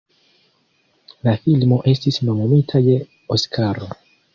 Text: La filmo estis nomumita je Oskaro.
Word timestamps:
La 1.29 1.35
filmo 1.45 1.79
estis 1.95 2.21
nomumita 2.31 2.87
je 2.91 3.01
Oskaro. 3.39 3.97